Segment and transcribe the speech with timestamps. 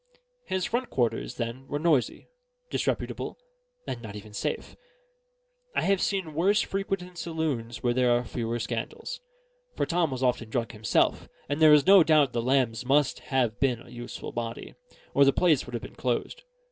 [0.45, 2.27] His front quarters, then, were noisy,
[2.71, 3.37] disreputable,
[3.85, 4.75] and not even safe.
[5.75, 9.21] I have seen worse frequented saloons where there were fewer scandals;
[9.75, 13.59] for Tom was often drunk himself; and there is no doubt the Lambs must have
[13.59, 14.73] been a useful body,
[15.13, 16.41] or the place would have been closed.